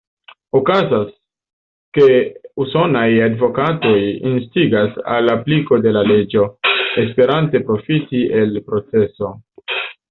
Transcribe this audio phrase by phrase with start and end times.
[0.59, 1.11] Okazas,
[1.97, 2.07] ke
[2.65, 3.93] usonaj advokatoj
[4.31, 6.49] instigas al apliko de la leĝo,
[7.07, 9.37] esperante profiti el proceso.